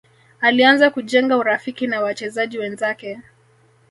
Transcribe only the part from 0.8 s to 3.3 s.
kujenga urafiki na wachezaji wenzake